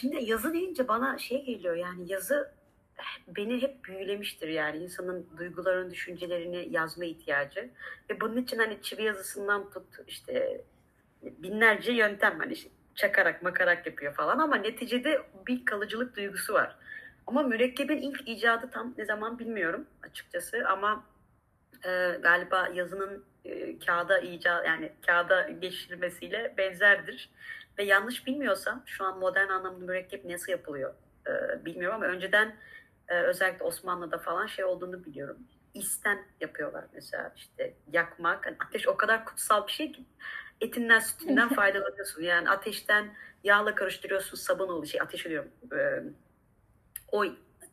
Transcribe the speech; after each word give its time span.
şimdi 0.00 0.24
yazı 0.24 0.52
deyince 0.52 0.88
bana 0.88 1.18
şey 1.18 1.44
geliyor 1.44 1.76
yani 1.76 2.12
yazı 2.12 2.52
beni 3.28 3.62
hep 3.62 3.84
büyülemiştir 3.84 4.48
yani 4.48 4.78
insanın 4.78 5.26
duygularını, 5.38 5.90
düşüncelerini 5.90 6.68
yazma 6.70 7.04
ihtiyacı. 7.04 7.70
Ve 8.10 8.20
bunun 8.20 8.36
için 8.36 8.58
hani 8.58 8.82
çivi 8.82 9.02
yazısından 9.02 9.70
tut 9.70 9.84
işte 10.06 10.64
binlerce 11.22 11.92
yöntem 11.92 12.38
hani 12.38 12.52
işte 12.52 12.70
çakarak 12.94 13.42
makarak 13.42 13.86
yapıyor 13.86 14.14
falan 14.14 14.38
ama 14.38 14.56
neticede 14.56 15.22
bir 15.46 15.64
kalıcılık 15.64 16.16
duygusu 16.16 16.54
var. 16.54 16.76
Ama 17.26 17.42
mürekkebin 17.42 17.96
ilk 17.96 18.28
icadı 18.28 18.70
tam 18.70 18.94
ne 18.98 19.04
zaman 19.04 19.38
bilmiyorum 19.38 19.86
açıkçası 20.02 20.68
ama 20.68 21.04
e, 21.84 22.18
galiba 22.22 22.68
yazının 22.74 23.24
e, 23.44 23.78
kağıda 23.78 24.18
icat 24.18 24.66
yani 24.66 24.92
kağıda 25.06 25.48
geçirilmesiyle 25.48 26.54
benzerdir. 26.58 27.30
Ve 27.78 27.84
yanlış 27.84 28.26
bilmiyorsam 28.26 28.82
şu 28.86 29.04
an 29.04 29.18
modern 29.18 29.48
anlamda 29.48 29.86
mürekkep 29.86 30.24
nasıl 30.24 30.52
yapılıyor 30.52 30.94
e, 31.26 31.64
bilmiyorum 31.64 31.96
ama 32.02 32.06
önceden 32.06 32.56
e, 33.08 33.14
özellikle 33.14 33.64
Osmanlı'da 33.64 34.18
falan 34.18 34.46
şey 34.46 34.64
olduğunu 34.64 35.04
biliyorum. 35.04 35.38
İsten 35.74 36.24
yapıyorlar 36.40 36.84
mesela 36.92 37.32
işte 37.36 37.74
yakmak. 37.92 38.46
Yani 38.46 38.56
ateş 38.68 38.88
o 38.88 38.96
kadar 38.96 39.24
kutsal 39.24 39.66
bir 39.66 39.72
şey 39.72 39.92
ki 39.92 40.04
etinden 40.60 40.98
sütünden 40.98 41.48
faydalanıyorsun. 41.54 42.22
Yani 42.22 42.50
ateşten 42.50 43.14
yağla 43.44 43.74
karıştırıyorsun 43.74 44.36
sabun 44.36 44.68
oluyor. 44.68 44.86
Şey, 44.86 45.00
ateş 45.00 45.26
ediyorum. 45.26 45.50
E, 45.72 46.02
o 47.12 47.24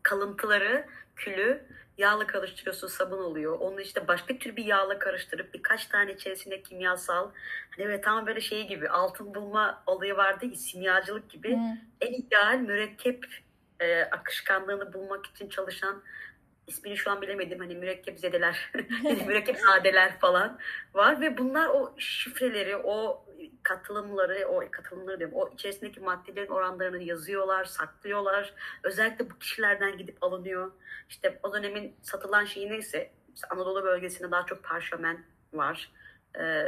kalıntıları, 0.04 0.86
külü 1.16 1.66
yağla 1.98 2.28
karıştırıyorsun 2.28 2.88
sabun 2.88 3.18
oluyor. 3.18 3.60
Onu 3.60 3.82
işte 3.82 4.08
başka 4.08 4.38
tür 4.38 4.56
bir 4.56 4.66
yağla 4.66 5.00
karıştırıp 5.00 5.54
birkaç 5.54 5.86
tane 5.86 6.14
içerisinde 6.14 6.62
kimyasal 6.62 7.30
hani 7.70 7.90
ve 7.90 8.02
tam 8.02 8.28
böyle 8.28 8.42
şey 8.42 8.68
gibi 8.68 8.90
altın 8.90 9.36
bulma 9.36 9.84
olayı 9.86 10.18
vardı 10.18 10.46
ya 10.46 10.56
simyacılık 10.56 11.30
gibi 11.30 11.56
hmm. 11.56 11.78
en 12.02 12.14
ideal 12.14 12.58
mürekkep 12.58 13.26
e, 13.80 14.02
akışkanlığını 14.02 14.94
bulmak 14.94 15.26
için 15.26 15.50
çalışan 15.50 16.04
ismini 16.68 16.98
şu 16.98 17.12
an 17.12 17.22
bilemedim 17.22 17.60
hani 17.60 17.76
mürekkep 17.76 18.20
zedeler, 18.20 18.72
mürekkep 19.28 19.58
sadeler 19.58 20.20
falan 20.20 20.60
var 20.94 21.22
ve 21.22 21.38
bunlar 21.38 21.68
o 21.68 21.94
şifreleri, 21.98 22.78
o 22.78 23.26
katılımları, 23.66 24.48
o 24.48 24.64
katılımları 24.72 25.20
diyorum, 25.20 25.36
o 25.38 25.50
içerisindeki 25.54 26.00
maddelerin 26.00 26.52
oranlarını 26.52 27.04
yazıyorlar, 27.04 27.66
saklıyorlar. 27.66 28.54
Özellikle 28.84 29.30
bu 29.30 29.40
kişilerden 29.40 29.98
gidip 29.98 30.24
alınıyor. 30.24 30.72
İşte 31.10 31.40
o 31.44 31.54
dönemin 31.54 31.96
satılan 32.02 32.46
şeyi 32.46 32.70
neyse, 32.70 33.12
işte 33.36 33.48
Anadolu 33.48 33.84
bölgesinde 33.84 34.32
daha 34.32 34.46
çok 34.46 34.64
parşömen 34.64 35.26
var. 35.54 35.92
Ee, 36.40 36.66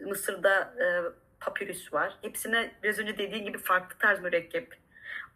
Mısır'da 0.00 0.74
e, 0.80 0.86
papyrus 1.40 1.92
var. 1.92 2.18
Hepsine 2.22 2.74
biraz 2.82 2.98
önce 2.98 3.18
dediğin 3.18 3.44
gibi 3.44 3.58
farklı 3.58 3.98
tarz 3.98 4.20
mürekkep. 4.20 4.74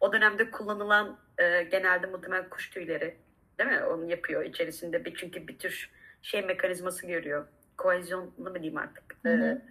O 0.01 0.13
dönemde 0.13 0.51
kullanılan 0.51 1.19
e, 1.39 1.63
genelde 1.63 2.07
muhtemelen 2.07 2.49
kuş 2.49 2.71
tüyleri 2.71 3.17
değil 3.59 3.71
mi? 3.71 3.85
Onu 3.85 4.11
yapıyor 4.11 4.45
içerisinde 4.45 5.05
bir 5.05 5.15
çünkü 5.15 5.49
bir 5.49 5.59
tür 5.59 5.91
şey 6.23 6.43
mekanizması 6.43 7.07
görüyor. 7.07 7.47
Koalizyonlu 7.77 8.33
mu 8.39 8.55
diyeyim 8.55 8.77
artık? 8.77 9.05
Hı 9.23 9.29
hı. 9.29 9.43
Ee, 9.43 9.63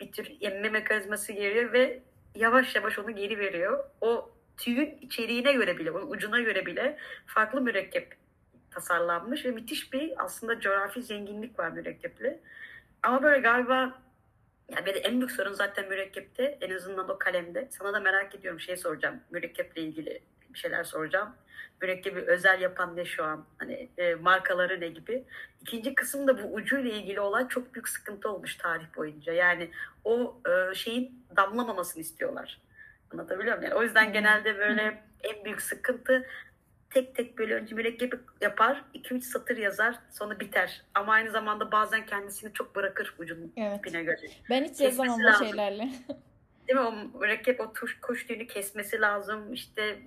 bir 0.00 0.12
tür 0.12 0.32
emme 0.40 0.70
mekanizması 0.70 1.32
geliyor 1.32 1.72
ve 1.72 2.02
yavaş 2.34 2.76
yavaş 2.76 2.98
onu 2.98 3.16
geri 3.16 3.38
veriyor. 3.38 3.84
O 4.00 4.30
tüyün 4.56 4.98
içeriğine 5.00 5.52
göre 5.52 5.78
bile, 5.78 5.90
onun 5.90 6.10
ucuna 6.10 6.40
göre 6.40 6.66
bile 6.66 6.98
farklı 7.26 7.60
mürekkep 7.60 8.14
tasarlanmış 8.70 9.44
ve 9.44 9.50
müthiş 9.50 9.92
bir 9.92 10.24
aslında 10.24 10.60
coğrafi 10.60 11.02
zenginlik 11.02 11.58
var 11.58 11.70
mürekkeple. 11.70 12.40
Ama 13.02 13.22
böyle 13.22 13.38
galiba 13.38 14.02
yani 14.68 14.86
benim 14.86 15.00
en 15.04 15.20
büyük 15.20 15.30
sorun 15.30 15.52
zaten 15.52 15.88
mürekkepte 15.88 16.58
en 16.60 16.70
azından 16.74 17.08
o 17.08 17.18
kalemde. 17.18 17.68
Sana 17.70 17.92
da 17.92 18.00
merak 18.00 18.34
ediyorum 18.34 18.60
şey 18.60 18.76
soracağım 18.76 19.20
mürekkeple 19.30 19.82
ilgili 19.82 20.22
bir 20.56 20.60
şeyler 20.60 20.84
soracağım. 20.84 21.28
Mürekkebi 21.82 22.20
özel 22.20 22.60
yapan 22.60 22.96
ne 22.96 23.04
şu 23.04 23.24
an? 23.24 23.46
Hani 23.58 23.88
e, 23.98 24.14
markaları 24.14 24.80
ne 24.80 24.88
gibi? 24.88 25.24
İkinci 25.60 25.94
kısım 25.94 26.26
da 26.26 26.42
bu 26.42 26.54
ucuyla 26.54 26.90
ilgili 26.90 27.20
olan 27.20 27.46
çok 27.46 27.74
büyük 27.74 27.88
sıkıntı 27.88 28.30
olmuş 28.30 28.56
tarih 28.56 28.86
boyunca. 28.96 29.32
Yani 29.32 29.70
o 30.04 30.40
e, 30.48 30.74
şeyin 30.74 31.26
damlamamasını 31.36 32.00
istiyorlar. 32.00 32.60
Anlatabiliyor 33.12 33.58
muyum? 33.58 33.70
Yani 33.70 33.80
o 33.80 33.82
yüzden 33.82 34.12
genelde 34.12 34.58
böyle 34.58 35.02
en 35.22 35.44
büyük 35.44 35.62
sıkıntı 35.62 36.26
tek 36.90 37.14
tek 37.14 37.38
böyle 37.38 37.54
önce 37.54 37.74
mürekkebi 37.74 38.16
yapar, 38.40 38.84
2-3 38.94 39.20
satır 39.20 39.56
yazar, 39.56 39.98
sonra 40.10 40.40
biter. 40.40 40.82
Ama 40.94 41.12
aynı 41.12 41.30
zamanda 41.30 41.72
bazen 41.72 42.06
kendisini 42.06 42.52
çok 42.52 42.76
bırakır 42.76 43.14
ucun 43.18 43.52
evet. 43.56 43.78
ipine 43.78 44.02
göre. 44.02 44.30
Ben 44.50 44.64
hiç 44.64 44.80
yazamam 44.80 45.20
bu 45.20 45.44
şeylerle. 45.44 45.88
Değil 46.68 46.78
mi? 46.78 46.84
O 46.84 47.18
mürekkep 47.20 47.60
o 47.60 47.72
tuş, 47.72 48.00
kuş 48.00 48.26
tüyünü 48.26 48.46
kesmesi 48.46 49.00
lazım. 49.00 49.52
İşte 49.52 49.98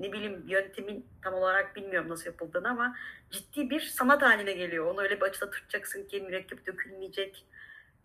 ne 0.00 0.12
bileyim 0.12 0.44
yöntemin 0.48 1.06
tam 1.22 1.34
olarak 1.34 1.76
bilmiyorum 1.76 2.08
nasıl 2.08 2.26
yapıldığını 2.26 2.68
ama 2.68 2.96
ciddi 3.30 3.70
bir 3.70 3.80
sanat 3.80 4.22
haline 4.22 4.52
geliyor. 4.52 4.86
Onu 4.86 5.00
öyle 5.00 5.16
bir 5.16 5.26
açıda 5.26 5.50
tutacaksın 5.50 6.08
ki 6.08 6.20
mürekkep 6.20 6.66
dökülmeyecek. 6.66 7.46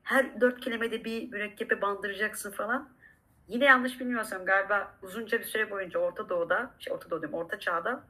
Her 0.04 0.42
dört 0.42 0.60
kelimede 0.62 1.06
bir 1.06 1.32
mürekkepe 1.32 1.82
bandıracaksın 1.82 2.52
falan. 2.52 2.90
Yine 3.48 3.66
yanlış 3.66 4.00
bilmiyorsam 4.00 4.46
galiba 4.46 4.98
uzunca 5.02 5.40
bir 5.40 5.46
süre 5.46 5.72
boyunca 5.72 6.00
Orta 6.00 6.30
Doğu'da, 6.30 6.72
şey 6.80 6.94
Orta 6.94 7.10
Doğu 7.10 7.22
diyorum, 7.22 7.40
Orta 7.40 7.60
Çağ'da 7.60 8.04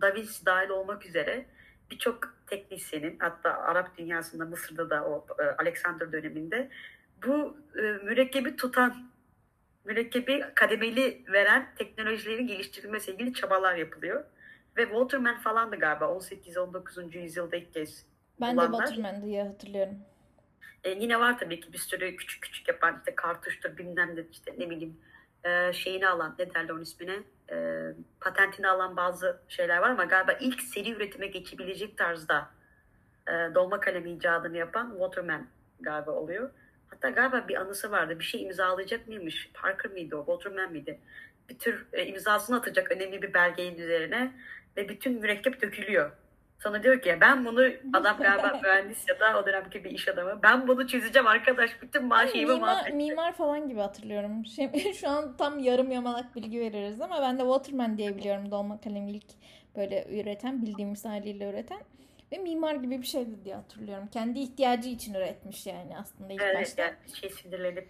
Da 0.00 0.14
Vinci 0.14 0.46
dahil 0.46 0.68
olmak 0.68 1.06
üzere 1.06 1.46
birçok 1.90 2.34
teknisyenin 2.46 3.18
hatta 3.18 3.50
Arap 3.50 3.98
dünyasında 3.98 4.44
Mısır'da 4.44 4.90
da 4.90 5.04
o 5.04 5.26
e, 5.38 5.42
Alexander 5.42 6.12
döneminde 6.12 6.70
bu 7.26 7.56
e, 7.76 7.80
mürekkebi 7.82 8.56
tutan 8.56 9.10
mürekkebi 9.86 10.44
kademeli 10.54 11.24
veren 11.32 11.74
teknolojilerin 11.78 12.46
geliştirilmesiyle 12.46 13.16
ilgili 13.16 13.34
çabalar 13.34 13.74
yapılıyor. 13.74 14.24
Ve 14.76 14.82
Waterman 14.84 15.38
falan 15.38 15.72
da 15.72 15.76
galiba 15.76 16.04
18-19. 16.04 17.18
yüzyılda 17.18 17.56
ilk 17.56 17.74
kez 17.74 18.06
Ben 18.40 18.56
bulanlar. 18.56 18.72
de 18.72 18.86
Waterman 18.86 19.22
diye 19.22 19.44
hatırlıyorum. 19.44 19.94
E, 20.84 20.90
yine 20.90 21.20
var 21.20 21.38
tabii 21.38 21.60
ki 21.60 21.72
bir 21.72 21.78
sürü 21.78 22.16
küçük 22.16 22.42
küçük 22.42 22.68
yapan 22.68 22.96
işte 22.98 23.14
kartuştur 23.14 23.76
bilmem 23.76 24.16
ne 24.16 24.20
işte 24.32 24.54
ne 24.58 24.70
bileyim 24.70 24.96
e, 25.44 25.72
şeyini 25.72 26.08
alan 26.08 26.34
ne 26.38 26.54
derler 26.54 26.70
onun 26.70 26.82
ismine 26.82 27.18
e, 27.50 27.86
patentini 28.20 28.68
alan 28.68 28.96
bazı 28.96 29.40
şeyler 29.48 29.78
var 29.78 29.90
ama 29.90 30.04
galiba 30.04 30.32
ilk 30.32 30.60
seri 30.62 30.90
üretime 30.90 31.26
geçebilecek 31.26 31.98
tarzda 31.98 32.50
e, 33.28 33.54
dolma 33.54 33.80
kalemi 33.80 34.10
icadını 34.10 34.56
yapan 34.56 34.90
Waterman 34.90 35.46
galiba 35.80 36.10
oluyor. 36.10 36.50
Hatta 36.90 37.10
galiba 37.10 37.48
bir 37.48 37.56
anısı 37.56 37.90
vardı. 37.90 38.18
Bir 38.18 38.24
şey 38.24 38.42
imzalayacak 38.42 39.08
mıymış? 39.08 39.50
Parker 39.54 39.92
mıydı 39.92 40.16
o? 40.16 40.26
Waterman 40.26 40.70
mıydı? 40.70 40.98
Bir 41.48 41.58
tür 41.58 41.86
e, 41.92 42.06
imzasını 42.06 42.56
atacak 42.56 42.92
önemli 42.92 43.22
bir 43.22 43.34
belgenin 43.34 43.78
üzerine 43.78 44.32
ve 44.76 44.88
bütün 44.88 45.20
mürekkep 45.20 45.62
dökülüyor. 45.62 46.10
Sonra 46.58 46.82
diyor 46.82 47.00
ki 47.00 47.18
ben 47.20 47.44
bunu 47.44 47.68
adam 47.92 48.16
galiba 48.18 48.60
mühendis 48.62 49.08
ya 49.08 49.20
da 49.20 49.40
o 49.40 49.46
dönemki 49.46 49.84
bir 49.84 49.90
iş 49.90 50.08
adamı. 50.08 50.42
Ben 50.42 50.68
bunu 50.68 50.86
çözeceğim 50.86 51.26
arkadaş. 51.26 51.82
Bütün 51.82 52.04
maaşımı 52.04 52.54
mimar, 52.54 52.90
mimar 52.90 53.32
falan 53.32 53.68
gibi 53.68 53.80
hatırlıyorum. 53.80 54.46
Şey, 54.46 54.92
şu 55.00 55.08
an 55.08 55.36
tam 55.36 55.58
yarım 55.58 55.90
yamalak 55.90 56.36
bilgi 56.36 56.60
veririz 56.60 57.00
ama 57.00 57.22
ben 57.22 57.38
de 57.38 57.42
Waterman 57.42 57.98
diye 57.98 58.16
biliyorum 58.16 58.50
dolma 58.50 58.80
kalem 58.80 59.08
ilk 59.08 59.26
böyle 59.76 60.20
üreten 60.20 60.62
bildiğimiz 60.62 61.04
haliyle 61.04 61.50
üreten. 61.50 61.80
Ve 62.32 62.38
mimar 62.38 62.74
gibi 62.74 63.02
bir 63.02 63.06
şeydi 63.06 63.44
diye 63.44 63.54
hatırlıyorum. 63.54 64.08
Kendi 64.12 64.38
ihtiyacı 64.38 64.88
için 64.88 65.14
üretmiş 65.14 65.66
yani 65.66 65.98
aslında 65.98 66.32
ilk 66.32 66.42
evet, 66.42 66.56
başta. 66.56 66.82
Yani 66.82 66.96
şey 67.20 67.30
sinirlenip. 67.30 67.88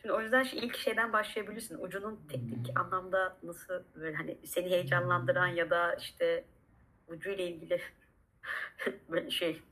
Şimdi 0.00 0.12
o 0.12 0.20
yüzden 0.20 0.44
ilk 0.52 0.76
şeyden 0.76 1.12
başlayabilirsin. 1.12 1.78
Ucunun 1.78 2.20
teknik 2.28 2.80
anlamda 2.80 3.36
nasıl 3.42 3.82
böyle 3.94 4.16
hani 4.16 4.38
seni 4.44 4.70
heyecanlandıran 4.70 5.46
ya 5.46 5.70
da 5.70 5.94
işte 5.94 6.44
ucuyla 7.08 7.44
ilgili 7.44 7.80
böyle 9.08 9.30
şey. 9.30 9.62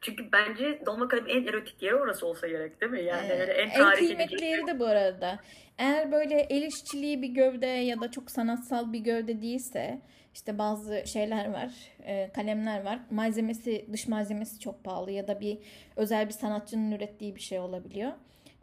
Çünkü 0.00 0.32
bence 0.32 0.82
dolma 0.86 1.08
kalem 1.08 1.28
en 1.28 1.46
erotik 1.46 1.82
yeri 1.82 1.94
orası 1.94 2.26
olsa 2.26 2.48
gerek 2.48 2.80
değil 2.80 2.92
mi? 2.92 3.02
Yani 3.02 3.28
ee, 3.28 3.34
en, 3.34 3.70
en 3.70 3.94
kıymetli 3.94 4.44
yeri 4.44 4.66
de 4.66 4.78
bu 4.78 4.86
arada. 4.86 5.40
Eğer 5.78 6.12
böyle 6.12 6.40
el 6.40 6.62
işçiliği 6.62 7.22
bir 7.22 7.28
gövde 7.28 7.66
ya 7.66 8.00
da 8.00 8.10
çok 8.10 8.30
sanatsal 8.30 8.92
bir 8.92 8.98
gövde 8.98 9.42
değilse 9.42 10.00
işte 10.34 10.58
bazı 10.58 11.02
şeyler 11.06 11.50
var, 11.52 11.72
e, 12.02 12.30
kalemler 12.32 12.84
var. 12.84 12.98
Malzemesi, 13.10 13.86
dış 13.92 14.08
malzemesi 14.08 14.60
çok 14.60 14.84
pahalı 14.84 15.10
ya 15.10 15.28
da 15.28 15.40
bir 15.40 15.58
özel 15.96 16.26
bir 16.26 16.32
sanatçının 16.32 16.92
ürettiği 16.92 17.36
bir 17.36 17.40
şey 17.40 17.58
olabiliyor. 17.58 18.12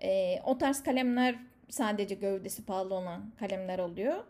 E, 0.03 0.41
o 0.45 0.57
tarz 0.57 0.83
kalemler 0.83 1.35
sadece 1.69 2.15
gövdesi 2.15 2.65
pahalı 2.65 2.93
olan 2.93 3.31
kalemler 3.39 3.79
oluyor. 3.79 4.23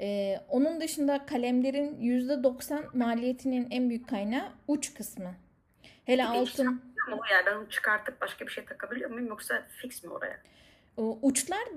E, 0.00 0.38
onun 0.48 0.80
dışında 0.80 1.26
kalemlerin 1.26 2.00
%90 2.00 2.96
maliyetinin 2.96 3.68
en 3.70 3.88
büyük 3.88 4.08
kaynağı 4.08 4.48
uç 4.68 4.94
kısmı. 4.94 5.34
Hele 6.04 6.26
altın... 6.26 6.82
Yani 7.30 7.46
ben 7.46 7.56
onu 7.56 7.68
çıkartıp 7.70 8.20
başka 8.20 8.46
bir 8.46 8.50
şey 8.50 8.64
takabiliyor 8.64 9.10
muyum 9.10 9.28
yoksa 9.28 9.62
fix 9.68 10.04
mi 10.04 10.10
oraya? 10.10 10.40
Uçlar 10.96 11.68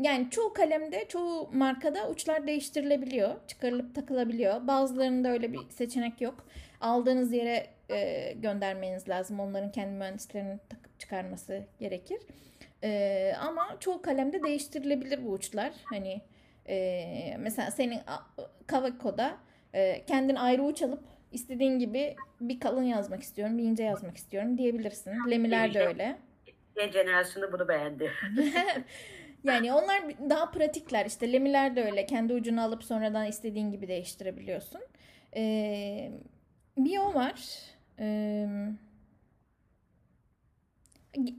yani 0.00 0.30
çoğu 0.30 0.52
kalemde, 0.52 1.08
çoğu 1.08 1.50
markada 1.52 2.08
uçlar 2.10 2.46
değiştirilebiliyor. 2.46 3.34
Çıkarılıp 3.46 3.94
takılabiliyor. 3.94 4.66
Bazılarında 4.66 5.28
öyle 5.28 5.52
bir 5.52 5.60
seçenek 5.70 6.20
yok. 6.20 6.46
Aldığınız 6.80 7.32
yere 7.32 7.66
e, 7.90 8.32
göndermeniz 8.32 9.08
lazım. 9.08 9.40
Onların 9.40 9.72
kendi 9.72 9.92
mühendislerinin 9.92 10.60
takıp 10.68 11.00
çıkarması 11.00 11.64
gerekir. 11.80 12.18
E, 12.84 13.32
ama 13.40 13.76
çoğu 13.80 14.02
kalemde 14.02 14.42
değiştirilebilir 14.42 15.24
bu 15.24 15.32
uçlar. 15.32 15.72
Hani 15.84 16.20
Ee, 16.68 17.36
mesela 17.38 17.70
senin 17.70 18.00
Kavako'da 18.66 19.38
e, 19.74 20.04
kendin 20.06 20.34
ayrı 20.34 20.62
uç 20.62 20.82
alıp 20.82 21.04
istediğin 21.32 21.78
gibi 21.78 22.16
bir 22.40 22.60
kalın 22.60 22.82
yazmak 22.82 23.22
istiyorum, 23.22 23.58
bir 23.58 23.62
ince 23.62 23.82
yazmak 23.82 24.16
istiyorum 24.16 24.58
diyebilirsin. 24.58 25.12
Lemiler 25.30 25.74
de 25.74 25.86
öyle. 25.86 26.18
Yeni 26.76 26.92
jenerasyonu 26.92 27.52
bunu 27.52 27.68
beğendi. 27.68 28.12
Yani 29.44 29.72
onlar 29.72 30.02
daha 30.30 30.50
pratikler. 30.50 31.06
İşte 31.06 31.32
lemiler 31.32 31.76
de 31.76 31.84
öyle. 31.84 32.06
Kendi 32.06 32.32
ucunu 32.32 32.62
alıp 32.62 32.84
sonradan 32.84 33.26
istediğin 33.26 33.70
gibi 33.72 33.88
değiştirebiliyorsun. 33.88 34.80
Ee, 35.36 36.10
bir 36.78 36.98
o 36.98 37.14
var. 37.14 37.48
Ee, 37.98 38.46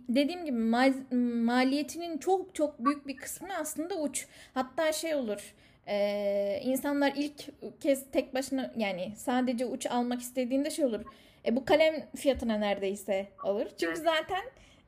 dediğim 0.09 0.45
gibi 0.45 0.57
ma- 0.57 1.15
maliyetinin 1.43 2.17
çok 2.17 2.55
çok 2.55 2.85
büyük 2.85 3.07
bir 3.07 3.17
kısmı 3.17 3.47
aslında 3.59 3.95
uç. 3.95 4.27
Hatta 4.53 4.91
şey 4.93 5.15
olur. 5.15 5.53
Ee, 5.87 6.59
insanlar 6.63 7.13
ilk 7.15 7.45
kez 7.81 8.11
tek 8.11 8.33
başına 8.33 8.73
yani 8.77 9.13
sadece 9.17 9.65
uç 9.65 9.85
almak 9.85 10.21
istediğinde 10.21 10.69
şey 10.69 10.85
olur. 10.85 11.01
E, 11.45 11.55
bu 11.55 11.65
kalem 11.65 12.09
fiyatına 12.15 12.57
neredeyse 12.57 13.27
alır. 13.43 13.67
Çünkü 13.77 14.01
zaten 14.01 14.41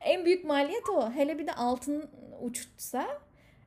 en 0.06 0.26
büyük 0.26 0.46
maliyet 0.46 0.90
o. 0.90 1.12
Hele 1.12 1.40
bir 1.40 1.48
de 1.48 1.54
altın 1.54 2.10
uçsa 2.42 3.08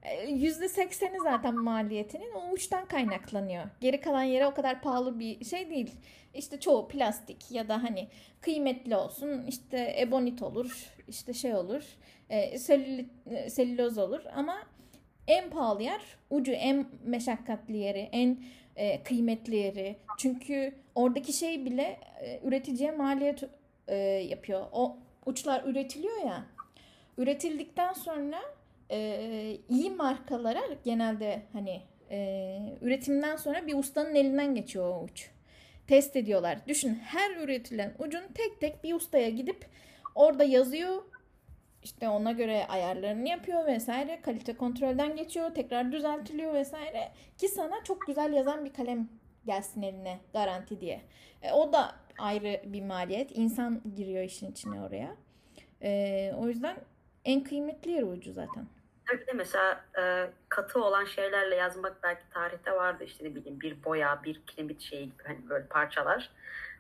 e, 0.03 0.31
%80'i 0.31 1.21
zaten 1.23 1.55
maliyetinin 1.55 2.33
o 2.33 2.53
uçtan 2.53 2.89
kaynaklanıyor. 2.89 3.65
Geri 3.81 4.01
kalan 4.01 4.23
yere 4.23 4.47
o 4.47 4.55
kadar 4.55 4.83
pahalı 4.83 5.19
bir 5.19 5.45
şey 5.45 5.71
değil. 5.71 5.91
İşte 6.35 6.61
çoğu 6.61 6.89
plastik 6.89 7.51
ya 7.51 7.69
da 7.69 7.83
hani 7.83 8.09
kıymetli 8.41 8.97
olsun 8.97 9.45
işte 9.49 9.97
ebonit 10.01 10.43
olur 10.43 10.95
işte 11.09 11.35
şey 11.35 11.55
olur 11.55 11.83
e, 12.31 12.59
selülit, 12.59 13.11
e, 13.31 13.51
selüloz 13.51 13.99
olur 13.99 14.21
ama 14.35 14.57
en 15.27 15.51
pahalı 15.51 15.83
yer 15.83 16.01
ucu 16.31 16.53
en 16.53 16.87
meşakkatli 17.05 17.77
yeri 17.77 18.09
en 18.13 18.39
e, 18.77 19.03
kıymetli 19.03 19.57
yeri. 19.57 19.97
Çünkü 20.19 20.75
oradaki 20.95 21.33
şey 21.33 21.65
bile 21.65 21.99
e, 22.21 22.41
üreticiye 22.45 22.91
maliyet 22.91 23.43
e, 23.89 23.97
yapıyor. 24.29 24.67
O 24.73 24.97
uçlar 25.27 25.65
üretiliyor 25.65 26.25
ya. 26.27 26.45
Üretildikten 27.19 27.93
sonra 27.93 28.41
e, 28.91 29.57
iyi 29.69 29.91
markalara 29.91 30.63
genelde 30.85 31.43
hani 31.53 31.83
e, 32.11 32.59
üretimden 32.81 33.37
sonra 33.37 33.67
bir 33.67 33.75
ustanın 33.75 34.15
elinden 34.15 34.55
geçiyor 34.55 34.89
o 34.89 35.05
uç. 35.05 35.31
Test 35.87 36.17
ediyorlar. 36.17 36.59
Düşün 36.69 36.95
her 36.95 37.37
üretilen 37.37 37.95
ucun 37.99 38.23
tek 38.35 38.61
tek 38.61 38.85
bir 38.85 38.95
ustaya 38.95 39.29
gidip 39.29 39.67
orada 40.15 40.45
yazıyor. 40.45 41.03
İşte 41.83 42.09
ona 42.09 42.33
göre 42.33 42.67
ayarlarını 42.67 43.29
yapıyor 43.29 43.67
vesaire. 43.67 44.21
Kalite 44.21 44.57
kontrolden 44.57 45.17
geçiyor. 45.17 45.55
Tekrar 45.55 45.93
düzeltiliyor 45.93 46.55
vesaire. 46.55 47.13
Ki 47.39 47.49
sana 47.49 47.85
çok 47.85 48.07
güzel 48.07 48.33
yazan 48.33 48.65
bir 48.65 48.73
kalem 48.73 49.09
gelsin 49.47 49.83
eline 49.83 50.19
garanti 50.33 50.81
diye. 50.81 51.01
E, 51.43 51.53
o 51.53 51.73
da 51.73 51.95
ayrı 52.19 52.61
bir 52.65 52.83
maliyet. 52.83 53.31
İnsan 53.39 53.83
giriyor 53.97 54.23
işin 54.23 54.51
içine 54.53 54.81
oraya. 54.81 55.17
E, 55.83 56.33
o 56.39 56.49
yüzden 56.49 56.77
en 57.25 57.45
kıymetli 57.45 57.91
yeri 57.91 58.05
ucu 58.05 58.33
zaten. 58.33 58.67
Tabii 59.07 59.27
de 59.27 59.33
mesela 59.33 59.85
e, 59.99 60.31
katı 60.49 60.85
olan 60.85 61.05
şeylerle 61.05 61.55
yazmak 61.55 62.03
belki 62.03 62.23
tarihte 62.31 62.73
vardı 62.73 63.05
işte 63.05 63.25
ne 63.25 63.35
bileyim 63.35 63.61
bir 63.61 63.85
boya, 63.85 64.21
bir 64.25 64.41
kiremit 64.47 64.81
şeyi 64.81 65.05
gibi 65.05 65.23
hani 65.27 65.49
böyle 65.49 65.67
parçalar. 65.67 66.31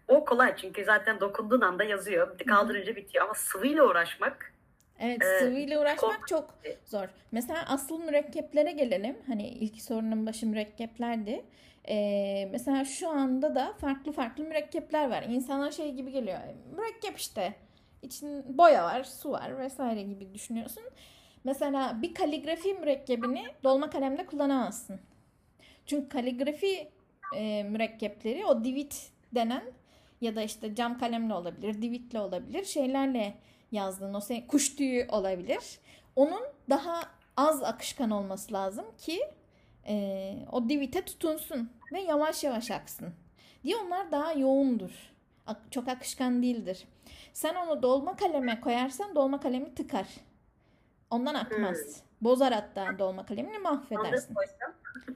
O 0.08 0.24
kolay 0.24 0.56
çünkü 0.56 0.84
zaten 0.84 1.20
dokunduğun 1.20 1.60
anda 1.60 1.84
yazıyor. 1.84 2.38
Kaldırınca 2.38 2.96
bitiyor 2.96 3.24
ama 3.24 3.34
sıvıyla 3.34 3.84
uğraşmak 3.84 4.53
Evet 4.98 5.22
sıvıyla 5.38 5.80
uğraşmak 5.80 6.28
çok- 6.28 6.28
çok 6.28 6.54
zor. 6.84 7.08
Mesela 7.32 7.64
asıl 7.68 8.04
mürekkeplere 8.04 8.72
gelelim. 8.72 9.16
Hani 9.26 9.48
ilk 9.48 9.82
sorunun 9.82 10.26
başı 10.26 10.46
mürekkeplerdi. 10.46 11.44
Ee, 11.88 12.48
mesela 12.52 12.84
şu 12.84 13.08
anda 13.08 13.54
da 13.54 13.72
farklı 13.80 14.12
farklı 14.12 14.44
mürekkepler 14.44 15.10
var. 15.10 15.22
İnsana 15.22 15.72
şey 15.72 15.92
gibi 15.94 16.12
geliyor. 16.12 16.38
Mürekkep 16.76 17.18
işte. 17.18 17.54
İçin 18.02 18.58
boya 18.58 18.84
var, 18.84 19.04
su 19.04 19.30
var 19.32 19.58
vesaire 19.58 20.02
gibi 20.02 20.34
düşünüyorsun. 20.34 20.82
Mesela 21.44 22.02
bir 22.02 22.14
kaligrafi 22.14 22.74
mürekkebini 22.74 23.44
dolma 23.64 23.90
kalemde 23.90 24.26
kullanamazsın. 24.26 25.00
Çünkü 25.86 26.08
kaligrafi 26.08 26.88
e, 27.36 27.62
mürekkepleri 27.62 28.46
o 28.46 28.64
divit 28.64 29.10
denen 29.34 29.62
ya 30.20 30.36
da 30.36 30.42
işte 30.42 30.74
cam 30.74 30.98
kalemle 30.98 31.34
olabilir, 31.34 31.82
divitle 31.82 32.20
olabilir 32.20 32.64
şeylerle 32.64 33.34
yazdığın 33.74 34.14
o 34.14 34.20
senin 34.20 34.46
kuş 34.46 34.76
tüyü 34.76 35.06
olabilir. 35.08 35.78
Onun 36.16 36.42
daha 36.70 37.02
az 37.36 37.62
akışkan 37.62 38.10
olması 38.10 38.52
lazım 38.52 38.84
ki 38.98 39.20
e, 39.88 40.36
o 40.52 40.68
divite 40.68 41.04
tutunsun 41.04 41.70
ve 41.92 42.00
yavaş 42.00 42.44
yavaş 42.44 42.70
aksın. 42.70 43.14
Diye 43.64 43.76
onlar 43.76 44.12
daha 44.12 44.32
yoğundur. 44.32 44.90
Çok 45.70 45.88
akışkan 45.88 46.42
değildir. 46.42 46.84
Sen 47.32 47.54
onu 47.54 47.82
dolma 47.82 48.16
kaleme 48.16 48.60
koyarsan 48.60 49.14
dolma 49.14 49.40
kalemi 49.40 49.74
tıkar. 49.74 50.06
Ondan 51.10 51.34
akmaz. 51.34 52.02
Bozar 52.20 52.52
hatta 52.52 52.98
dolma 52.98 53.26
kalemini 53.26 53.58
mahvedersin. 53.58 54.34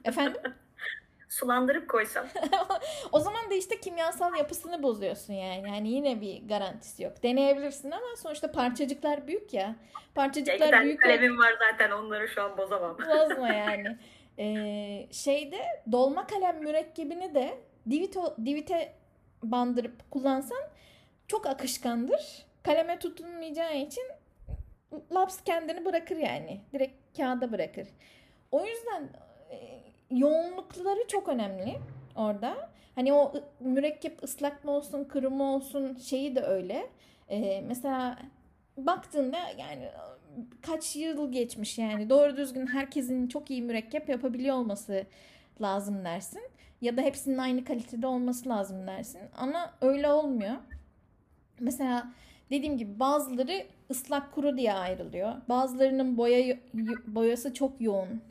Efendim? 0.03 0.41
sulandırıp 1.29 1.89
koysam 1.89 2.25
O 3.11 3.19
zaman 3.19 3.49
da 3.51 3.53
işte 3.53 3.79
kimyasal 3.79 4.35
yapısını 4.35 4.83
bozuyorsun 4.83 5.33
yani. 5.33 5.69
Yani 5.69 5.89
yine 5.89 6.21
bir 6.21 6.47
garantisi 6.47 7.03
yok. 7.03 7.23
Deneyebilirsin 7.23 7.91
ama 7.91 8.15
sonuçta 8.17 8.51
parçacıklar 8.51 9.27
büyük 9.27 9.53
ya. 9.53 9.61
ya 9.61 9.75
Parçacıklar 10.15 10.71
tane 10.71 10.85
büyük 10.85 11.01
kalemim 11.01 11.37
var 11.37 11.55
zaten 11.59 11.91
onları 11.91 12.27
şu 12.27 12.43
an 12.43 12.57
bozamam. 12.57 12.97
bozma 13.07 13.49
yani. 13.49 13.97
Ee, 14.39 15.07
şeyde 15.11 15.59
dolma 15.91 16.27
kalem 16.27 16.59
mürekkebini 16.59 17.35
de 17.35 17.57
divite, 17.89 18.19
divite 18.45 18.93
bandırıp 19.43 20.11
kullansan 20.11 20.63
çok 21.27 21.45
akışkandır. 21.45 22.45
Kaleme 22.63 22.99
tutunmayacağı 22.99 23.77
için 23.77 24.03
laps 25.11 25.43
kendini 25.45 25.85
bırakır 25.85 26.17
yani. 26.17 26.61
Direkt 26.73 27.17
kağıda 27.17 27.51
bırakır. 27.51 27.87
O 28.51 28.65
yüzden 28.65 29.09
e, 29.51 29.79
yoğunlukları 30.11 31.07
çok 31.07 31.29
önemli 31.29 31.79
orada. 32.15 32.69
Hani 32.95 33.13
o 33.13 33.33
mürekkep 33.59 34.23
ıslak 34.23 34.65
mı 34.65 34.71
olsun, 34.71 35.03
kuru 35.03 35.29
mu 35.29 35.55
olsun 35.55 35.95
şeyi 35.95 36.35
de 36.35 36.41
öyle. 36.41 36.89
Ee, 37.29 37.61
mesela 37.67 38.17
baktığında 38.77 39.37
yani 39.57 39.89
kaç 40.61 40.95
yıl 40.95 41.31
geçmiş 41.31 41.77
yani 41.77 42.09
doğru 42.09 42.37
düzgün 42.37 42.67
herkesin 42.67 43.27
çok 43.27 43.51
iyi 43.51 43.61
mürekkep 43.61 44.09
yapabiliyor 44.09 44.55
olması 44.55 45.05
lazım 45.61 46.05
dersin. 46.05 46.41
Ya 46.81 46.97
da 46.97 47.01
hepsinin 47.01 47.37
aynı 47.37 47.63
kalitede 47.65 48.07
olması 48.07 48.49
lazım 48.49 48.87
dersin. 48.87 49.21
Ama 49.37 49.73
öyle 49.81 50.11
olmuyor. 50.11 50.55
Mesela 51.59 52.11
dediğim 52.51 52.77
gibi 52.77 52.99
bazıları 52.99 53.65
ıslak 53.91 54.31
kuru 54.31 54.57
diye 54.57 54.73
ayrılıyor. 54.73 55.33
Bazılarının 55.49 56.17
boya 56.17 56.57
boyası 57.07 57.53
çok 57.53 57.81
yoğun. 57.81 58.21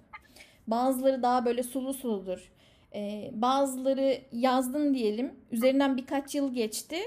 Bazıları 0.78 1.22
daha 1.22 1.44
böyle 1.44 1.62
sulu 1.62 1.94
suludur. 1.94 2.52
Ee, 2.94 3.30
bazıları 3.32 4.18
yazdın 4.32 4.94
diyelim. 4.94 5.34
Üzerinden 5.50 5.96
birkaç 5.96 6.34
yıl 6.34 6.54
geçti. 6.54 6.98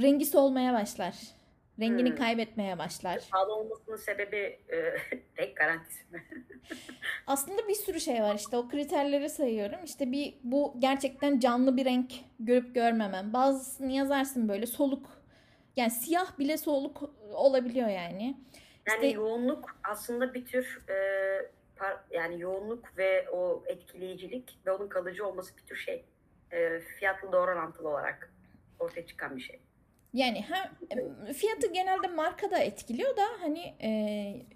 Rengi 0.00 0.26
solmaya 0.26 0.72
başlar. 0.74 1.14
Rengini 1.80 2.08
Hmm. 2.10 2.16
kaybetmeye 2.16 2.78
başlar. 2.78 3.20
Pahalı 3.30 3.54
olmasının 3.54 3.96
sebebi 3.96 4.36
e, 4.68 4.76
renk 5.38 5.56
garantisi 5.56 6.04
mi? 6.12 6.24
Aslında 7.26 7.68
bir 7.68 7.74
sürü 7.74 8.00
şey 8.00 8.22
var 8.22 8.34
işte 8.34 8.56
o 8.56 8.68
kriterleri 8.68 9.28
sayıyorum. 9.30 9.84
İşte 9.84 10.12
bir 10.12 10.34
bu 10.42 10.74
gerçekten 10.78 11.38
canlı 11.38 11.76
bir 11.76 11.84
renk 11.84 12.12
görüp 12.40 12.74
görmemem. 12.74 13.32
Bazısını 13.32 13.92
yazarsın 13.92 14.48
böyle 14.48 14.66
soluk. 14.66 15.22
Yani 15.76 15.90
siyah 15.90 16.38
bile 16.38 16.56
soluk 16.56 17.02
olabiliyor 17.34 17.88
yani. 17.88 18.22
Yani 18.88 18.96
İşte- 19.06 19.06
yoğunluk 19.06 19.76
aslında 19.90 20.34
bir 20.34 20.44
tür 20.46 20.82
e, 20.88 20.94
yani 22.10 22.40
yoğunluk 22.40 22.98
ve 22.98 23.30
o 23.30 23.64
etkileyicilik 23.66 24.58
ve 24.66 24.72
onun 24.72 24.88
kalıcı 24.88 25.26
olması 25.26 25.56
bir 25.56 25.62
tür 25.62 25.76
şey. 25.76 26.04
E, 26.52 26.80
fiyatla 26.80 27.32
doğru 27.32 27.50
orantılı 27.50 27.88
olarak 27.88 28.32
ortaya 28.78 29.06
çıkan 29.06 29.36
bir 29.36 29.42
şey. 29.42 29.60
Yani 30.12 30.44
hem 30.48 30.70
e, 31.28 31.32
fiyatı 31.32 31.72
genelde 31.72 32.08
marka 32.08 32.50
da 32.50 32.58
etkiliyor 32.58 33.16
da 33.16 33.22
hani 33.40 33.74
e, 33.82 33.90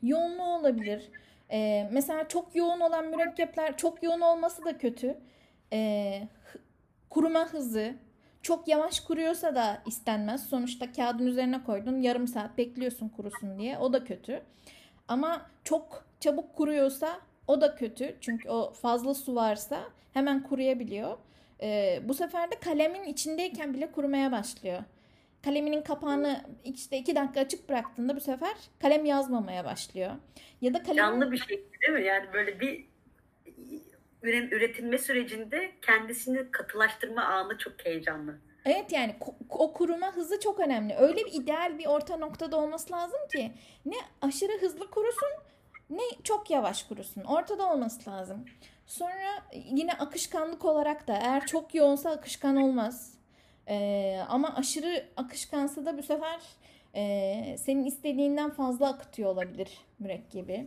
yoğunluğu 0.03 0.57
olabilir. 0.59 1.11
E, 1.51 1.89
mesela 1.93 2.29
çok 2.29 2.57
yoğun 2.57 2.81
olan 2.81 3.07
mürekkepler 3.07 3.77
çok 3.77 4.03
yoğun 4.03 4.21
olması 4.21 4.65
da 4.65 4.79
kötü. 4.79 5.19
E, 5.73 6.29
kuruma 7.11 7.53
hızı 7.53 7.95
çok 8.43 8.69
yavaş 8.69 9.01
kuruyorsa 9.01 9.55
da 9.55 9.83
istenmez. 9.87 10.49
Sonuçta 10.49 10.93
kağıdın 10.93 11.27
üzerine 11.27 11.65
koydun 11.65 12.01
yarım 12.01 12.29
saat 12.29 12.59
bekliyorsun 12.59 13.09
kurusun 13.09 13.59
diye 13.59 13.79
o 13.79 13.93
da 13.93 14.05
kötü. 14.05 14.43
Ama 15.09 15.47
çok 15.65 16.05
çabuk 16.21 16.57
kuruyorsa 16.57 17.21
o 17.47 17.61
da 17.61 17.75
kötü. 17.75 18.17
Çünkü 18.21 18.49
o 18.49 18.73
fazla 18.73 19.15
su 19.15 19.35
varsa 19.35 19.81
hemen 20.15 20.43
kuruyabiliyor. 20.43 21.19
E, 21.63 22.01
bu 22.05 22.15
sefer 22.15 22.51
de 22.51 22.55
kalemin 22.61 23.05
içindeyken 23.05 23.75
bile 23.75 23.93
kurumaya 23.93 24.33
başlıyor 24.33 24.83
kaleminin 25.47 25.83
kapağını 25.83 26.45
işte 26.65 26.99
iki 26.99 27.17
dakika 27.17 27.41
açık 27.41 27.69
bıraktığında 27.69 28.17
bu 28.17 28.21
sefer 28.21 28.55
kalem 28.83 29.05
yazmamaya 29.05 29.65
başlıyor. 29.65 30.11
Ya 30.61 30.75
da 30.75 30.83
kalem 30.83 30.97
Canlı 30.97 31.33
bir 31.33 31.37
şey 31.37 31.65
değil 31.83 31.93
mi? 31.93 32.05
Yani 32.05 32.33
böyle 32.33 32.61
bir 32.61 32.87
üre- 34.23 34.55
üretilme 34.55 34.99
sürecinde 34.99 35.73
kendisini 35.83 36.51
katılaştırma 36.51 37.23
anı 37.25 37.59
çok 37.59 37.85
heyecanlı. 37.85 38.39
Evet 38.67 38.93
yani 38.93 39.15
o 39.51 39.73
kuruma 39.73 40.17
hızı 40.17 40.41
çok 40.41 40.61
önemli. 40.61 40.95
Öyle 40.95 41.17
bir 41.17 41.33
ideal 41.33 41.79
bir 41.79 41.87
orta 41.87 42.17
noktada 42.17 42.57
olması 42.57 42.93
lazım 42.93 43.19
ki 43.33 43.53
ne 43.87 43.97
aşırı 44.23 44.61
hızlı 44.61 44.91
kurusun 44.91 45.29
ne 45.91 46.03
çok 46.25 46.51
yavaş 46.51 46.83
kurusun. 46.83 47.25
Ortada 47.25 47.73
olması 47.73 48.11
lazım. 48.11 48.45
Sonra 48.87 49.43
yine 49.53 49.93
akışkanlık 49.93 50.65
olarak 50.65 51.09
da 51.09 51.17
eğer 51.17 51.47
çok 51.47 51.75
yoğunsa 51.75 52.11
akışkan 52.11 52.57
olmaz. 52.57 53.15
Ee, 53.69 54.21
ama 54.29 54.55
aşırı 54.57 55.05
akışkansa 55.17 55.87
da 55.87 55.99
bu 55.99 56.03
sefer 56.03 56.41
e, 56.95 57.57
senin 57.59 57.85
istediğinden 57.85 58.51
fazla 58.51 58.89
akıtıyor 58.89 59.31
olabilir 59.31 59.79
mürekkebi. 59.99 60.67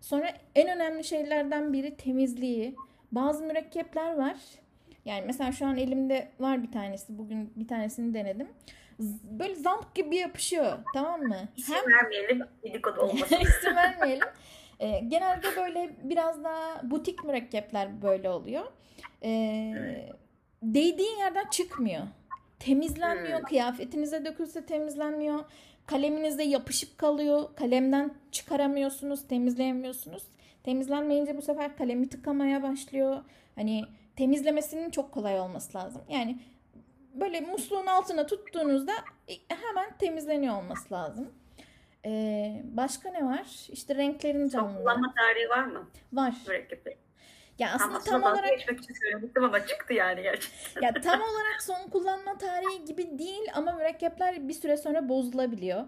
Sonra 0.00 0.32
en 0.54 0.68
önemli 0.68 1.04
şeylerden 1.04 1.72
biri 1.72 1.96
temizliği. 1.96 2.76
Bazı 3.12 3.44
mürekkepler 3.44 4.16
var. 4.16 4.36
Yani 5.04 5.22
mesela 5.26 5.52
şu 5.52 5.66
an 5.66 5.76
elimde 5.76 6.28
var 6.40 6.62
bir 6.62 6.72
tanesi. 6.72 7.18
Bugün 7.18 7.52
bir 7.56 7.68
tanesini 7.68 8.14
denedim. 8.14 8.48
Böyle 9.22 9.54
zamp 9.54 9.94
gibi 9.94 10.16
yapışıyor. 10.16 10.78
Tamam 10.94 11.20
mı? 11.22 11.36
İsim 11.56 11.74
Hem 11.74 11.92
vermeyelim 11.94 12.42
dedikodu 12.62 13.00
olmasın. 13.00 13.36
isim 13.40 13.76
vermeyelim. 13.76 14.28
Ee, 14.80 15.00
genelde 15.08 15.46
böyle 15.56 15.90
biraz 16.02 16.44
daha 16.44 16.90
butik 16.90 17.24
mürekkepler 17.24 18.02
böyle 18.02 18.30
oluyor. 18.30 18.64
Ee, 19.22 20.08
değdiğin 20.62 21.18
yerden 21.18 21.46
çıkmıyor. 21.50 22.02
Temizlenmiyor. 22.58 23.38
Hmm. 23.38 23.46
Kıyafetinize 23.46 24.24
dökülse 24.24 24.66
temizlenmiyor. 24.66 25.44
Kaleminizde 25.86 26.42
yapışıp 26.42 26.98
kalıyor. 26.98 27.48
Kalemden 27.56 28.14
çıkaramıyorsunuz, 28.32 29.28
temizleyemiyorsunuz. 29.28 30.22
Temizlenmeyince 30.64 31.36
bu 31.36 31.42
sefer 31.42 31.76
kalemi 31.76 32.08
tıkamaya 32.08 32.62
başlıyor. 32.62 33.24
Hani 33.54 33.84
temizlemesinin 34.24 34.90
çok 34.90 35.12
kolay 35.12 35.40
olması 35.40 35.78
lazım. 35.78 36.02
Yani 36.08 36.38
böyle 37.14 37.40
musluğun 37.40 37.86
altına 37.86 38.26
tuttuğunuzda 38.26 38.92
e, 39.28 39.32
hemen 39.48 39.96
temizleniyor 39.98 40.56
olması 40.56 40.94
lazım. 40.94 41.32
Ee, 42.06 42.62
başka 42.64 43.10
ne 43.10 43.24
var? 43.26 43.46
İşte 43.68 43.94
renklerin 43.94 44.48
canlılığı 44.48 44.78
kullanma 44.78 45.14
tarihi 45.16 45.48
var 45.48 45.64
mı 45.64 45.86
var. 46.12 46.34
mürekkepte? 46.46 46.96
Ya 47.58 47.68
Tam 47.68 47.80
aslında 47.80 47.98
tam 48.04 48.22
dalga 48.22 48.32
olarak 48.34 48.58
geçmek 48.58 48.80
için 48.80 48.94
söylemiştim 48.94 49.44
ama 49.44 49.66
çıktı 49.66 49.94
yani 49.94 50.22
gerçekten. 50.22 50.82
ya 50.82 50.92
tam 50.92 51.20
olarak 51.30 51.62
son 51.62 51.90
kullanma 51.90 52.38
tarihi 52.38 52.84
gibi 52.84 53.18
değil 53.18 53.50
ama 53.54 53.72
mürekkepler 53.72 54.48
bir 54.48 54.54
süre 54.54 54.76
sonra 54.76 55.08
bozulabiliyor. 55.08 55.84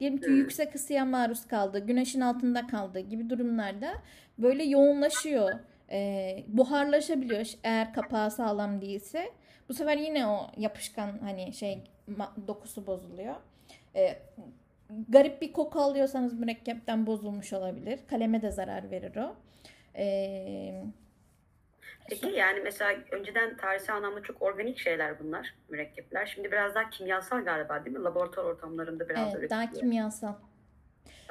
Diyelim 0.00 0.18
ki 0.20 0.26
Hmm. 0.26 0.36
yüksek 0.36 0.74
ısıya 0.74 1.04
maruz 1.04 1.46
kaldı, 1.46 1.78
güneşin 1.86 2.20
altında 2.20 2.66
kaldı 2.66 3.00
gibi 3.00 3.30
durumlarda 3.30 3.92
böyle 4.38 4.64
yoğunlaşıyor. 4.64 5.52
Ee, 5.94 6.44
buharlaşabiliyor 6.48 7.46
eğer 7.64 7.94
kapağı 7.94 8.30
sağlam 8.30 8.80
değilse. 8.80 9.32
Bu 9.68 9.74
sefer 9.74 9.96
yine 9.96 10.26
o 10.26 10.50
yapışkan 10.56 11.18
hani 11.18 11.52
şey 11.52 11.84
dokusu 12.46 12.86
bozuluyor. 12.86 13.34
Ee, 13.96 14.18
garip 15.08 15.42
bir 15.42 15.52
koku 15.52 15.80
alıyorsanız 15.80 16.40
mürekkepten 16.40 17.06
bozulmuş 17.06 17.52
olabilir. 17.52 18.00
Kaleme 18.10 18.42
de 18.42 18.50
zarar 18.50 18.90
verir 18.90 19.16
o. 19.16 19.36
Ee, 19.96 20.84
Peki 22.08 22.30
yani 22.30 22.60
mesela 22.60 23.00
önceden 23.10 23.56
tarihsel 23.56 23.96
anlamda 23.96 24.22
çok 24.22 24.42
organik 24.42 24.78
şeyler 24.78 25.18
bunlar 25.20 25.54
mürekkepler. 25.68 26.26
Şimdi 26.26 26.52
biraz 26.52 26.74
daha 26.74 26.90
kimyasal 26.90 27.44
galiba 27.44 27.84
değil 27.84 27.96
mi? 27.96 28.02
Laboratuvar 28.02 28.44
ortamlarında 28.44 29.08
biraz 29.08 29.22
evet, 29.22 29.34
üretiliyor. 29.34 29.50
daha 29.50 29.70
kimyasal. 29.70 30.34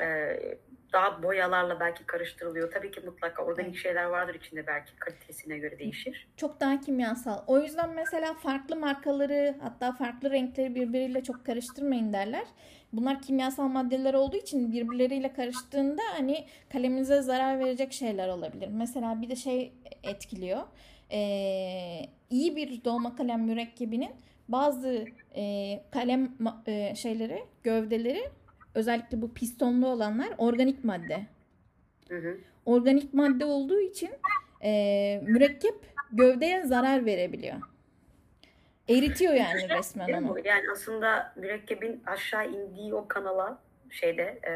Ee, 0.01 0.57
daha 0.93 1.23
boyalarla 1.23 1.79
belki 1.79 2.05
karıştırılıyor. 2.05 2.71
Tabii 2.71 2.91
ki 2.91 3.01
mutlaka 3.05 3.43
organik 3.43 3.77
şeyler 3.77 4.03
vardır 4.03 4.35
içinde 4.35 4.67
belki 4.67 4.95
kalitesine 4.95 5.57
göre 5.57 5.79
değişir. 5.79 6.27
Çok 6.37 6.59
daha 6.59 6.79
kimyasal. 6.79 7.37
O 7.47 7.59
yüzden 7.59 7.89
mesela 7.89 8.33
farklı 8.33 8.75
markaları 8.75 9.55
hatta 9.61 9.91
farklı 9.91 10.31
renkleri 10.31 10.75
birbiriyle 10.75 11.23
çok 11.23 11.45
karıştırmayın 11.45 12.13
derler. 12.13 12.45
Bunlar 12.93 13.21
kimyasal 13.21 13.67
maddeler 13.67 14.13
olduğu 14.13 14.37
için 14.37 14.71
birbirleriyle 14.71 15.33
karıştığında 15.33 16.01
hani 16.13 16.45
kaleminize 16.71 17.21
zarar 17.21 17.59
verecek 17.59 17.93
şeyler 17.93 18.27
olabilir. 18.27 18.69
Mesela 18.71 19.21
bir 19.21 19.29
de 19.29 19.35
şey 19.35 19.73
etkiliyor. 20.03 20.61
Ee, 21.11 22.01
iyi 22.29 22.55
bir 22.55 22.83
dolma 22.83 23.15
kalem 23.15 23.41
mürekkebinin 23.41 24.11
bazı 24.47 25.05
e, 25.35 25.83
kalem 25.91 26.31
e, 26.67 26.95
şeyleri, 26.95 27.43
gövdeleri 27.63 28.29
özellikle 28.75 29.21
bu 29.21 29.33
pistonlu 29.33 29.87
olanlar 29.87 30.29
organik 30.37 30.83
madde. 30.83 31.25
Hı 32.09 32.17
hı. 32.17 32.37
Organik 32.65 33.13
madde 33.13 33.45
olduğu 33.45 33.79
için 33.79 34.09
e, 34.63 35.21
mürekkep 35.23 35.75
gövdeye 36.11 36.63
zarar 36.63 37.05
verebiliyor. 37.05 37.55
Eritiyor 38.89 39.33
yani 39.33 39.69
resmen 39.69 40.07
Değil 40.07 40.19
mi 40.19 40.31
onu. 40.31 40.39
Yani 40.43 40.63
aslında 40.71 41.33
mürekkebin 41.35 42.03
aşağı 42.05 42.49
indiği 42.49 42.93
o 42.93 43.07
kanala 43.07 43.59
şeyde 43.89 44.39
e, 44.47 44.53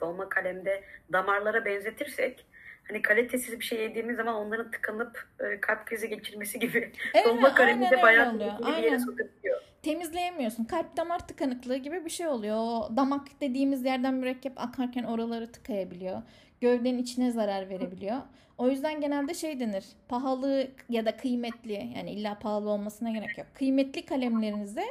dolma 0.00 0.28
kalemde 0.28 0.84
damarlara 1.12 1.64
benzetirsek 1.64 2.46
hani 2.88 3.02
kalitesiz 3.02 3.60
bir 3.60 3.64
şey 3.64 3.80
yediğimiz 3.80 4.16
zaman 4.16 4.34
onların 4.34 4.70
tıkanıp 4.70 5.28
e, 5.40 5.60
kalp 5.60 5.86
krizi 5.86 6.08
geçirmesi 6.08 6.58
gibi 6.58 6.92
Evet, 7.14 7.26
dolma 7.28 7.48
aynen 7.48 7.90
de 7.90 8.02
bayağı 8.02 8.38
bir 8.38 8.82
yere 8.82 8.98
sokabiliyor. 8.98 9.60
Temizleyemiyorsun. 9.82 10.64
Kalp 10.64 10.96
damar 10.96 11.28
tıkanıklığı 11.28 11.76
gibi 11.76 12.04
bir 12.04 12.10
şey 12.10 12.26
oluyor. 12.26 12.56
O 12.56 12.96
damak 12.96 13.40
dediğimiz 13.40 13.84
yerden 13.84 14.14
mürekkep 14.14 14.52
akarken 14.56 15.04
oraları 15.04 15.52
tıkayabiliyor. 15.52 16.22
Gövdenin 16.60 16.98
içine 16.98 17.30
zarar 17.30 17.68
verebiliyor. 17.68 18.16
O 18.58 18.68
yüzden 18.68 19.00
genelde 19.00 19.34
şey 19.34 19.60
denir. 19.60 19.84
Pahalı 20.08 20.68
ya 20.88 21.06
da 21.06 21.16
kıymetli 21.16 21.90
yani 21.96 22.10
illa 22.10 22.38
pahalı 22.38 22.70
olmasına 22.70 23.10
gerek 23.10 23.38
yok. 23.38 23.46
Kıymetli 23.54 24.06
kalemlerinize 24.06 24.84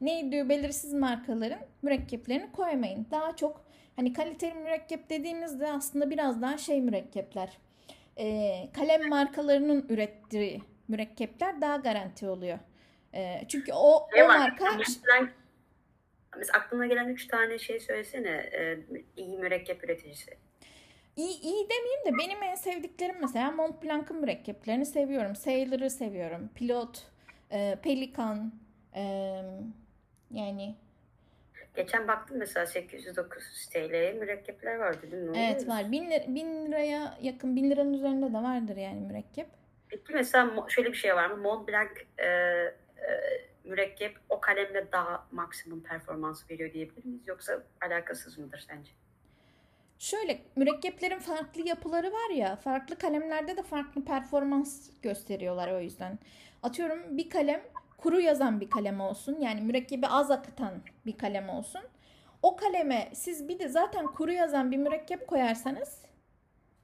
neydi 0.00 0.48
belirsiz 0.48 0.92
markaların 0.92 1.58
mürekkeplerini 1.82 2.52
koymayın. 2.52 3.06
Daha 3.10 3.36
çok 3.36 3.65
hani 3.96 4.12
kaliteli 4.12 4.54
mürekkep 4.54 5.10
dediğimizde 5.10 5.72
aslında 5.72 6.10
biraz 6.10 6.42
daha 6.42 6.58
şey 6.58 6.80
mürekkepler. 6.80 7.58
Ee, 8.18 8.68
kalem 8.72 9.08
markalarının 9.08 9.86
ürettiği 9.88 10.62
mürekkepler 10.88 11.60
daha 11.60 11.76
garanti 11.76 12.28
oluyor. 12.28 12.58
Ee, 13.14 13.42
çünkü 13.48 13.72
o, 13.72 14.08
Ne 14.16 14.24
o 14.24 14.28
var? 14.28 14.38
marka 14.38 14.64
Mesela, 14.78 15.28
mesela 16.36 16.58
aklına 16.58 16.86
gelen 16.86 17.08
üç 17.08 17.26
tane 17.26 17.58
şey 17.58 17.80
söylesene 17.80 18.28
e, 18.30 18.78
iyi 19.16 19.38
mürekkep 19.38 19.84
üreticisi. 19.84 20.30
iyi, 21.16 21.40
iyi 21.40 21.68
demeyeyim 21.68 22.04
de 22.06 22.18
benim 22.18 22.42
en 22.42 22.54
sevdiklerim 22.54 23.16
mesela 23.20 23.50
Montblanc'ın 23.50 24.20
mürekkeplerini 24.20 24.86
seviyorum. 24.86 25.36
Sailor'ı 25.36 25.90
seviyorum. 25.90 26.50
Pilot, 26.54 27.02
e, 27.50 27.76
Pelikan 27.82 28.52
e, 28.94 29.02
yani 30.30 30.74
Geçen 31.76 32.08
baktım 32.08 32.36
mesela 32.38 32.66
809 32.66 33.68
TL'ye 33.72 34.12
mürekkepler 34.12 34.76
vardı 34.76 35.10
değil 35.12 35.22
mi? 35.22 35.32
Ne 35.32 35.50
evet 35.50 35.68
var. 35.68 35.92
Bin, 35.92 36.10
lira- 36.10 36.34
bin 36.34 36.66
liraya 36.66 37.18
yakın 37.22 37.56
bin 37.56 37.70
liranın 37.70 37.92
üzerinde 37.94 38.28
de 38.32 38.36
vardır 38.42 38.76
yani 38.76 39.00
mürekkep. 39.00 39.46
Peki 39.88 40.12
mesela 40.12 40.66
şöyle 40.68 40.88
bir 40.88 40.96
şey 40.96 41.14
var 41.14 41.26
mı? 41.30 41.36
Mont 41.36 41.68
Blanc 41.68 41.90
e, 42.18 42.24
e, 42.26 42.74
mürekkep 43.64 44.16
o 44.28 44.40
kalemle 44.40 44.92
daha 44.92 45.26
maksimum 45.32 45.80
performans 45.82 46.50
veriyor 46.50 46.72
diyebilir 46.72 47.04
miyiz? 47.04 47.22
Yoksa 47.26 47.62
alakasız 47.80 48.38
mıdır 48.38 48.64
sence? 48.68 48.90
Şöyle 49.98 50.38
mürekkeplerin 50.56 51.18
farklı 51.18 51.68
yapıları 51.68 52.12
var 52.12 52.30
ya 52.34 52.56
farklı 52.56 52.98
kalemlerde 52.98 53.56
de 53.56 53.62
farklı 53.62 54.04
performans 54.04 54.90
gösteriyorlar 55.02 55.72
o 55.72 55.80
yüzden. 55.80 56.18
Atıyorum 56.62 57.16
bir 57.16 57.30
kalem 57.30 57.62
kuru 58.06 58.20
yazan 58.20 58.60
bir 58.60 58.70
kalem 58.70 59.00
olsun 59.00 59.36
yani 59.40 59.60
mürekkebi 59.60 60.06
az 60.06 60.30
akıtan 60.30 60.72
bir 61.06 61.18
kalem 61.18 61.48
olsun. 61.48 61.80
O 62.42 62.56
kaleme 62.56 63.08
siz 63.14 63.48
bir 63.48 63.58
de 63.58 63.68
zaten 63.68 64.06
kuru 64.06 64.32
yazan 64.32 64.70
bir 64.72 64.76
mürekkep 64.76 65.26
koyarsanız 65.26 66.02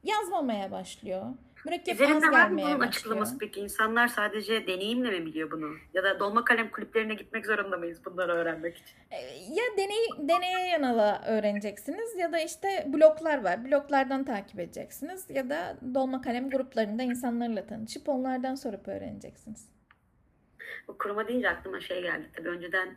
yazmamaya 0.02 0.70
başlıyor. 0.70 1.22
Mürekkep 1.64 1.94
az 1.94 2.00
Üzerinde 2.00 2.30
var 2.30 2.48
mı 2.48 2.50
bunun 2.58 2.62
başlıyor. 2.64 2.88
açıklaması 2.88 3.38
peki? 3.38 3.60
İnsanlar 3.60 4.08
sadece 4.08 4.66
deneyimle 4.66 5.10
mi 5.10 5.26
biliyor 5.26 5.50
bunu? 5.50 5.70
Ya 5.94 6.04
da 6.04 6.20
dolma 6.20 6.44
kalem 6.44 6.70
kulüplerine 6.70 7.14
gitmek 7.14 7.46
zorunda 7.46 7.76
mıyız 7.76 8.04
bunları 8.04 8.32
öğrenmek 8.32 8.76
için? 8.76 8.96
E, 9.10 9.16
Ya 9.50 9.64
deney, 9.76 10.28
deneye 10.28 10.68
yanala 10.68 11.22
öğreneceksiniz 11.26 12.16
ya 12.18 12.32
da 12.32 12.38
işte 12.40 12.86
bloklar 12.92 13.44
var. 13.44 13.64
Bloklardan 13.64 14.24
takip 14.24 14.60
edeceksiniz 14.60 15.30
ya 15.30 15.50
da 15.50 15.76
dolma 15.94 16.22
kalem 16.22 16.50
gruplarında 16.50 17.02
insanlarla 17.02 17.66
tanışıp 17.66 18.08
onlardan 18.08 18.54
sorup 18.54 18.88
öğreneceksiniz. 18.88 19.68
Bu 20.88 20.98
kuruma 20.98 21.28
deyince 21.28 21.50
aklıma 21.50 21.80
şey 21.80 22.02
geldi. 22.02 22.28
Tabii 22.36 22.48
önceden 22.48 22.96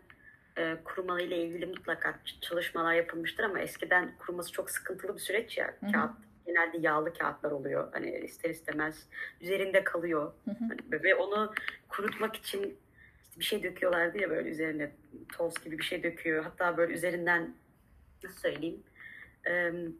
e, 0.57 0.77
kuruma 0.83 1.21
ile 1.21 1.37
ilgili 1.37 1.65
mutlaka 1.65 2.19
çalışmalar 2.41 2.93
yapılmıştır 2.93 3.43
ama 3.43 3.59
eskiden 3.59 4.11
kuruması 4.19 4.51
çok 4.51 4.69
sıkıntılı 4.69 5.15
bir 5.15 5.19
süreç 5.19 5.57
ya. 5.57 5.75
Hı 5.79 5.87
hı. 5.87 5.91
Kağıt 5.91 6.11
genelde 6.45 6.77
yağlı 6.77 7.13
kağıtlar 7.13 7.51
oluyor. 7.51 7.93
Hani 7.93 8.17
ister 8.17 8.49
istemez 8.49 9.07
üzerinde 9.41 9.83
kalıyor. 9.83 10.33
Hı 10.45 10.51
hı. 10.51 10.55
Hani 10.59 11.03
ve 11.03 11.15
onu 11.15 11.53
kurutmak 11.89 12.35
için 12.35 12.77
işte 13.23 13.39
bir 13.39 13.45
şey 13.45 13.63
döküyorlardı 13.63 14.21
ya 14.21 14.29
böyle 14.29 14.49
üzerine 14.49 14.91
toz 15.37 15.63
gibi 15.63 15.77
bir 15.77 15.83
şey 15.83 16.03
döküyor. 16.03 16.43
Hatta 16.43 16.77
böyle 16.77 16.93
üzerinden 16.93 17.55
nasıl 18.23 18.39
söyleyeyim? 18.39 18.83
Em, 19.45 19.93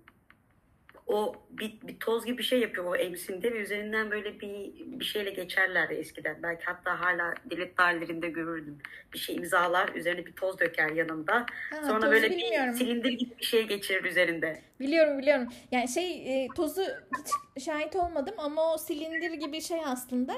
o 1.08 1.36
bir, 1.50 1.82
bir 1.82 2.00
toz 2.00 2.26
gibi 2.26 2.38
bir 2.38 2.44
şey 2.44 2.60
yapıyor 2.60 2.86
o 2.86 2.96
emsinde 2.96 3.54
ve 3.54 3.58
üzerinden 3.58 4.12
böyle 4.12 4.40
bir 4.40 4.74
bir 5.00 5.06
şeyle 5.06 5.30
geçerlerdi 5.30 5.94
eskiden. 5.94 6.44
Belki 6.44 6.66
hatta 6.66 7.00
hala 7.00 7.34
devlet 7.50 7.78
dairelerinde 7.78 8.30
görürdüm. 8.30 8.78
Bir 9.14 9.18
şey 9.18 9.36
imzalar, 9.36 9.90
üzerine 9.96 10.26
bir 10.26 10.32
toz 10.34 10.60
döker 10.60 10.90
yanında. 10.90 11.46
Ha, 11.72 11.84
Sonra 11.88 12.12
böyle 12.12 12.30
bilmiyorum. 12.30 12.74
bir 12.74 12.78
silindir 12.78 13.12
gibi 13.12 13.38
bir 13.40 13.46
şey 13.46 13.68
geçirir 13.68 14.04
üzerinde. 14.04 14.62
Biliyorum 14.80 15.18
biliyorum. 15.20 15.48
Yani 15.72 15.88
şey 15.90 16.44
e, 16.44 16.48
tozu 16.56 16.82
hiç 16.82 17.64
şahit 17.66 17.96
olmadım 17.96 18.36
ama 18.38 18.74
o 18.74 18.78
silindir 18.78 19.32
gibi 19.34 19.62
şey 19.62 19.80
aslında. 19.86 20.34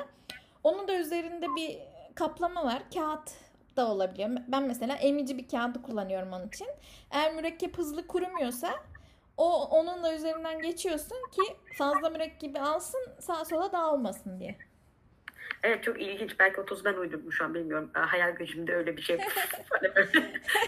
Onun 0.64 0.88
da 0.88 1.00
üzerinde 1.00 1.48
bir 1.56 1.78
kaplama 2.16 2.66
var. 2.66 2.84
Kağıt 2.94 3.32
da 3.78 3.88
olabiliyor. 3.88 4.30
Ben 4.48 4.64
mesela 4.64 4.96
emici 4.96 5.38
bir 5.38 5.48
kağıdı 5.48 5.82
kullanıyorum 5.82 6.34
onun 6.34 6.48
için. 6.48 6.68
Eğer 7.12 7.34
mürekkep 7.34 7.78
hızlı 7.78 8.08
kurumuyorsa 8.08 8.70
o 9.38 9.66
onun 9.66 10.04
da 10.04 10.16
üzerinden 10.16 10.62
geçiyorsun 10.62 11.18
ki 11.32 11.42
fazla 11.78 12.10
mürekkebi 12.10 12.60
alsın 12.60 13.02
sağa 13.20 13.46
sola 13.46 13.72
dağılmasın 13.72 14.40
diye. 14.40 14.58
Evet 15.64 15.84
çok 15.84 16.02
ilginç. 16.02 16.40
Belki 16.40 16.62
o 16.62 16.66
tozu 16.66 16.86
ben 16.86 16.94
uydurdum 16.94 17.32
şu 17.32 17.44
an 17.46 17.54
bilmiyorum. 17.54 17.90
Hayal 17.94 18.32
gücümde 18.32 18.76
öyle 18.76 18.98
bir 18.98 19.02
şey. 19.02 19.20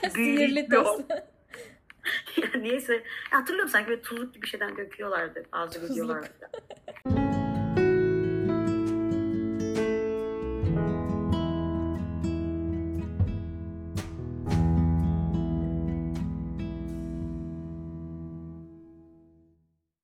Sihirli 0.10 0.70
toz. 0.70 1.02
Niyeyse 2.56 3.04
hatırlıyorum 3.32 3.70
sanki 3.72 3.90
böyle 3.90 4.02
tuzluk 4.02 4.34
gibi 4.34 4.48
şeyden 4.48 4.78
döküyorlardı 4.78 5.44
Tuzluk. 5.52 5.92
videolarda. 5.92 6.28